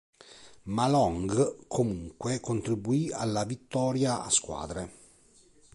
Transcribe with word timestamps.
Ma 0.63 0.87
Long 0.89 1.57
comunque 1.67 2.39
contribuì 2.39 3.11
alla 3.11 3.45
vittoria 3.45 4.23
a 4.23 4.31
squadre. 4.31 4.91